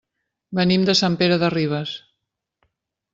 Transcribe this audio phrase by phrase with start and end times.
[0.59, 1.93] Venim de Sant Pere de Ribes.